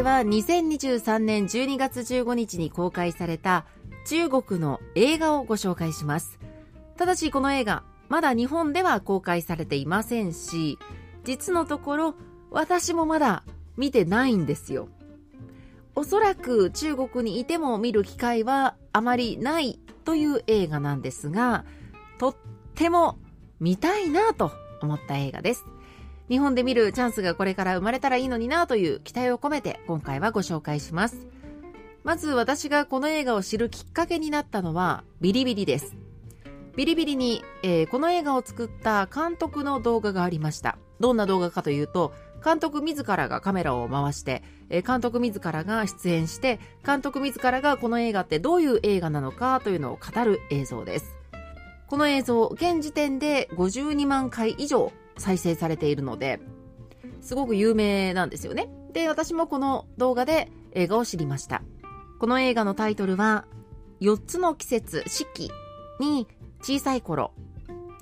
[0.00, 3.66] 回は2023年12月15日に公開された
[4.06, 6.38] 中国の映画をご紹介します。
[6.96, 10.78] ただしこの映画まだ日本では公開されていませんし
[11.24, 12.14] 実のところ
[12.50, 13.44] 私もまだ
[13.76, 14.88] 見てないんですよ。
[15.94, 21.64] おそらく中国にいても見る機会はあまりないという映画なんですが
[22.18, 22.36] とっ
[22.74, 23.18] ても
[23.58, 25.66] 見たいなと思った映画です。
[26.30, 31.26] 日本で見るチャンスがこれから生まれたらいいのになという期待を込めて今回はご紹介します。
[32.04, 35.96] まず私がこの映画を知るきっかけになったのはビリビリです。
[36.76, 40.78] ビリビリに、えー、この映画を作った監督の動画がありました。
[41.00, 42.12] どんな動画かというと
[42.44, 51.16] 監督自らがカメラを回して、え、監督自らが出演して監督自らがこの映画ってどういう映画なのかというのを語る映像です。
[51.88, 56.40] この映像現時点で52万回以上再生されているので
[57.20, 58.68] すごく有名なんですよね。
[58.92, 61.62] で私もこの動画で映画を知りました。
[62.18, 63.46] この映画のタイトルは
[64.00, 65.50] 4つの季節四季
[66.00, 66.26] に
[66.60, 67.32] 小さい頃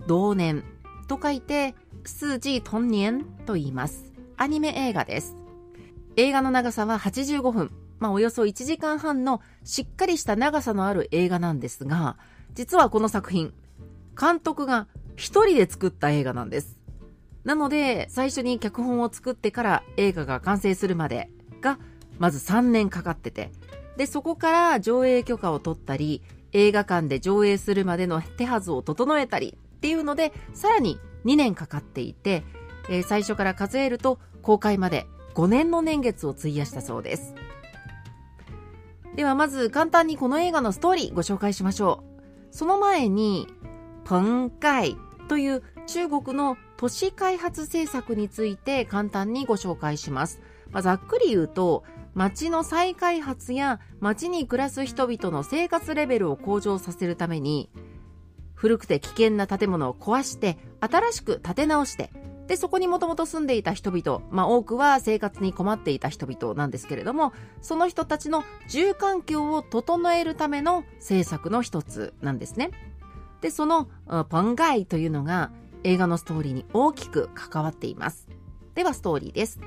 [0.06, 0.64] 同年
[1.08, 1.74] と書いて
[2.05, 4.12] 数字トンニエンと言います。
[4.36, 5.36] アニメ映画です。
[6.16, 7.70] 映画の長さは85分。
[7.98, 12.16] まあ、およそ1時間半のしっかりした長さのある映画なんですが
[12.55, 13.52] 実はこの作品
[14.19, 16.78] 監督が一人で作った映画なんです。
[17.44, 21.30] なので、最初に脚本を作ってから映画が完成するまで
[21.61, 21.79] が、
[22.18, 23.52] まず3年かかってて、
[23.96, 32.45] で、そこから上映許可を取ったり、映画館で上映するまでの手はずを整えたりっていうので、さらに2年かかっていて、
[32.89, 37.34] えー、最初から数えると公開まで5年の年月を費やしたそうです。
[39.14, 42.55] ではまず簡単にこの映画のストーリーご紹介しましょう。
[42.55, 43.46] その前に、
[44.05, 44.96] ポンカイ
[45.29, 50.41] という中国の都市開発政策について簡単にご紹介します。
[50.71, 51.83] まあ、ざっくり言うと、
[52.15, 57.71] 街の再開発や街に暮らす人々の生活レベルを向上させるために、
[58.55, 62.11] 古くて危険な建物を壊して、新しく建て直して、
[62.49, 67.33] で、そこにもともと住んでいた人々、まあ多くは生活に困っていた人々なんですけれども、
[67.63, 72.73] その人たちの住環境を整えるための政策の一つなんですね。
[73.41, 73.89] で、その
[74.29, 75.51] ポンガイというのが
[75.84, 78.28] 映画のストーリーに大きく関わっています。
[78.74, 79.61] ではストーリーです。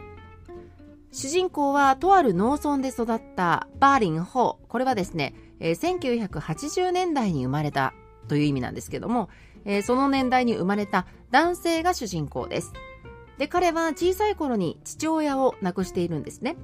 [1.11, 4.67] 主人公はとある農村で育ったバーリン・ホー。
[4.67, 7.94] これはですね、えー、1980年代に生まれた
[8.27, 9.29] という意味なんですけども、
[9.83, 12.73] その年代に生まれた男性が主人公です。
[13.38, 16.55] で、彼は小さい頃に父親を亡くしているんですね。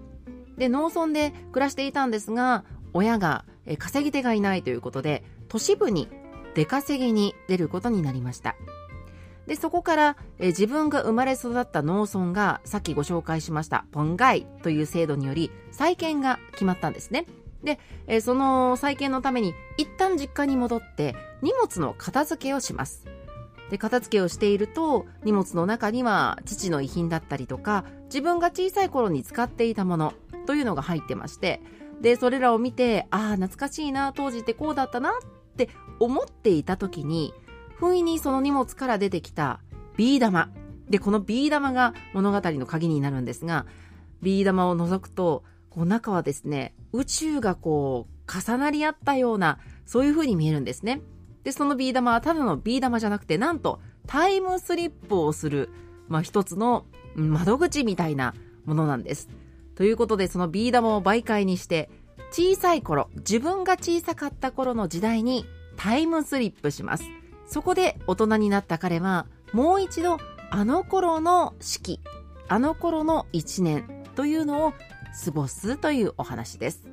[0.58, 3.46] で、農村で暮らしていたんですが、親が
[3.78, 6.08] 稼ぎ手がいないということで、都市部に
[6.56, 8.56] 出稼ぎに出ることになりました。
[9.48, 17.26] で、そこから、え自分が生まれ育った農村が、さっきご紹介しました、ポンガイという制度により、再建が決まったんですね。
[17.64, 23.06] で、えその再建のために、一旦実家に戻って、荷物の片付けをします。
[23.70, 30.14] で、片付けをしていると、荷物の中には、父の遺品だったりとか、自分が小さい頃に使っていたもの
[30.46, 31.62] というのが入ってまして、
[32.02, 35.14] で、それらを見て、ああ、懐かしいな、当時ってこうだったなっ
[35.56, 35.70] て
[36.00, 37.34] 思っていた時に、
[37.80, 39.60] 不意にその荷物から出てきた
[39.96, 40.50] ビー玉。
[40.90, 43.66] で、このビー玉が物語の鍵になるんですが、
[44.22, 51.02] ビー玉を除くと、こう中はですね、宇宙がこう、重なり合ったような、そういう風に見えるんですね。
[51.44, 55.70] で、そのビー玉はただのビー玉じゃなくて、なんと、タイムスリップをする、
[56.08, 56.86] まあ、一つの
[57.16, 58.34] 窓口みたいな
[58.66, 59.30] ものなんです。
[59.76, 61.90] ということで、そのビー玉を媒介にして、
[62.32, 65.46] 小さい頃、自分が小さかった頃の時代に
[65.76, 67.04] タイムスリップします。
[67.48, 70.18] そこで大人になった彼はもう一度
[70.52, 72.02] あの頃の四季
[72.48, 74.74] あの頃の一年というのを
[75.26, 76.88] 過ごすというお話です。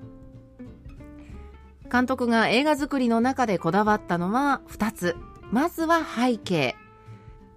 [1.91, 5.17] 監督が映画作りの中でこだわったのは2つ。
[5.51, 6.75] まずは背景。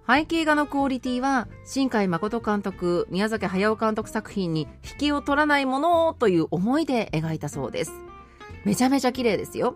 [0.06, 7.92] 背景画のクオリティは新海誠監督宮崎駿監督作品に引きを取らないものという思いで描いたそうです。
[8.64, 9.74] めちゃめちゃ綺麗ですよ。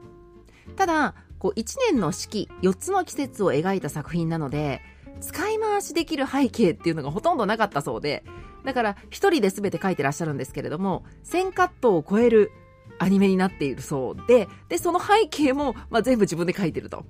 [0.76, 4.80] ただこう1年の四季4つの季節を描いた作品なので
[5.20, 8.22] 使い回しできる背景っていうのがほとんどなかったそうで
[8.64, 12.52] だから一人で全て書いてらっしゃるんですけれども1000カットを超える
[13.00, 17.04] アニメになっているそうででその背景も、まあ、全部自分で書いてると。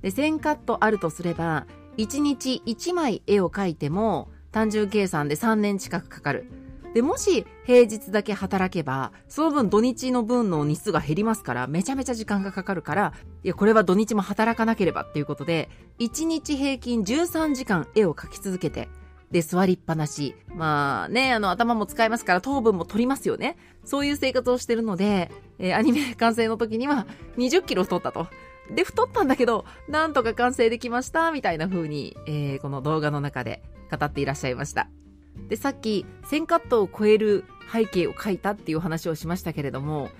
[0.00, 1.66] で1000カットあるとすれば
[1.96, 6.48] 1日1枚絵を描いても単純計算で3年近くかかる。
[6.94, 13.12] で、もし平日だけ働けば、その分土日の分の日数が減りますから、めちゃめちゃ時間がかかるから、
[13.44, 15.70] いや、これは土日も働かなければっていうことで、
[16.00, 18.88] 1日平均13時間絵を描き続けて、
[19.30, 20.34] で、座りっぱなし。
[20.56, 23.56] まあね、あの、頭も使いますから糖分も取りますよね。
[23.84, 27.06] そういう生活をしてるので、えー、アニメ完成の時には
[27.38, 28.26] 20キロ太ったと。
[28.74, 34.88] で、太ったんだけど、なんとか完成できました、みたいな風に、えー、この動画の中で語っていらっしゃいました。
[35.48, 40.10] で、さっき1000カットを超える背景を書いたっていう話をしましたけれども、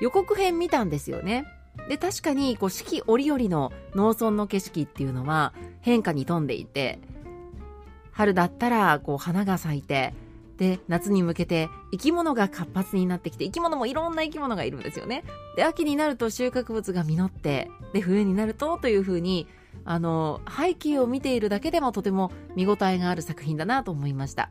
[0.00, 1.46] 予告編見たんですよね。
[1.88, 6.98] で、確かに、こう、四季折々の農村の景色っていうのは変化に富んでいて、
[8.12, 10.14] 春だったら、こう、花が咲いて、
[10.56, 15.24] で、夏に向けて生き物が活発になってきて、生き物もいろんな生き物がいるんですよね。
[15.56, 19.48] で、秋になると収穫物が実って、で、冬になるとというふうに、
[19.84, 24.50] あの、背景を見ているだけでもとても見応えがある作品だなと思いました。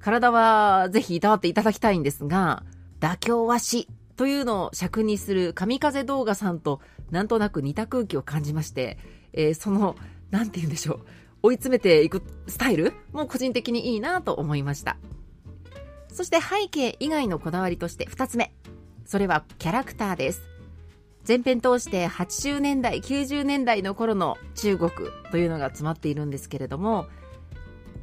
[0.00, 2.62] 体はぜひいたわっていただきたいんですが、
[3.00, 6.80] 妥協は死というのを尺にする神風動画さんと
[7.10, 8.98] なんとなく似た空気を感じまして、
[9.32, 9.96] えー、その、
[10.30, 11.00] なんて言うんでしょう、
[11.42, 14.96] 追い詰めていくスタイルも個人的にいいなと思いました。
[16.12, 18.52] そして背景以外のこだわりとして2つ目。
[19.04, 20.55] それはキャラクターです。
[21.26, 24.90] 前編通して80年代、90年代の頃の中国
[25.32, 27.06] というのが詰まっているんですけれども、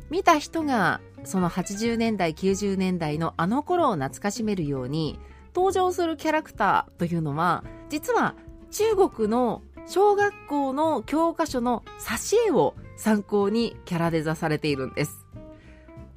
[0.10, 5.18] 見た人がその80年代90年代のあの頃を懐かしめるように
[5.56, 8.36] 登場するキャラクターというのは実は
[8.72, 15.26] 中国の小学校の教科書の挿絵を参考にキャラデザされているんです。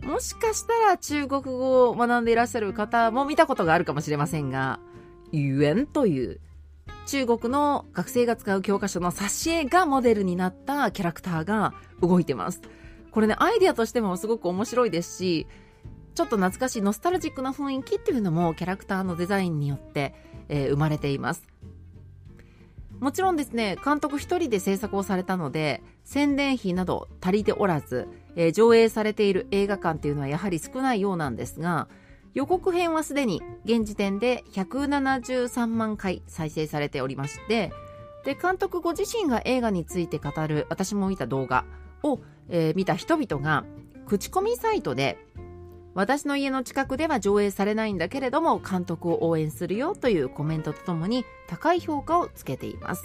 [0.02, 4.78] もしかしたら中国語を学んでいらっしゃる方も見たことがあるかもしれませんが、
[5.32, 6.40] ユエンという
[7.06, 12.60] 中国の学生が使う教科書の挿絵がモデルになったキャラクターが動いてます。
[13.12, 15.46] これね、アイデアとしてもすごく面白いですし、
[16.14, 20.14] ちょっと懐かしいノスタルジックな雰囲気っていうのもキャラクターのデザインによって、
[20.48, 21.46] えー、生まれています。
[22.98, 31.88] もちろんですね、監督一人で制作をされたので、宣伝費など足りておらず、えー、上映されている映画館っていうのはやはり少ないようなんですが、
[32.36, 37.72] 予告編はすでに現時点で173万回再生されておりまして、
[38.24, 41.64] で、監督ご自身が映画について語る私も見た動画
[42.04, 43.64] をえー、見た人々が
[44.06, 45.18] 口コミサイトで
[45.94, 53.04] 私の家の近くでは上映されないんだけれども監督を応援するよというコメントとともに高い評価をつけています。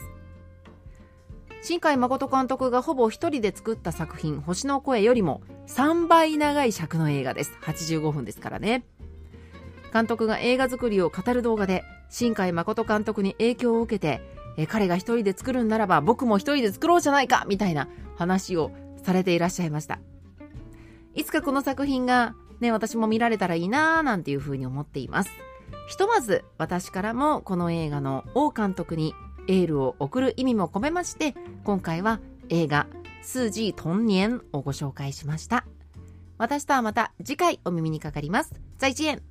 [1.64, 7.54] 新海誠監督がほぼ一人で作った作品「星の声」よりも3倍長い尺の映画です。
[7.62, 8.84] 85分ですからね。
[9.92, 14.22] 監督が映画作りを語る動画で新海誠監督に影響を受けて
[14.58, 18.72] え彼が一人で作るんならば僕も一人で作ろうじゃないかみたいな話を
[19.04, 20.00] されていらっしゃいました。
[21.16, 25.32] いつかこの作品がね、私も見られたらいいなーなんていうふうに思っています。
[25.88, 29.14] ひとまず私からもこの映画の王監督に
[29.48, 31.34] エールを送る意味も込めまして、
[31.64, 32.20] 今回は
[32.50, 32.88] 映画
[33.24, 35.66] 数字トンニエンをご紹介しました。
[36.38, 38.54] 私とはまた次回お耳にかかります。
[38.78, 39.22] 再见